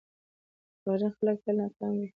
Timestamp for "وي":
1.99-2.07